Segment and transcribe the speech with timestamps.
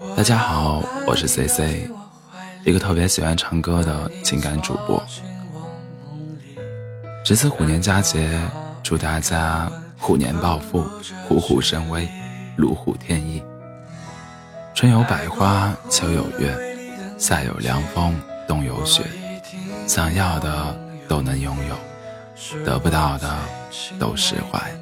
[0.00, 1.60] 大家好我是 cc
[2.64, 5.02] 一个特别喜欢唱歌的情感主播。
[7.22, 8.40] 值此虎年佳节
[8.82, 10.86] 祝大家虎年暴富
[11.28, 12.08] 虎虎生威
[12.56, 13.42] 如虎添翼。
[14.74, 16.56] 春有百花秋有月
[17.18, 19.04] 夏有凉风冬有雪
[19.86, 20.74] 想要的
[21.08, 23.38] 都能拥有得不到的
[23.98, 24.79] 都释怀。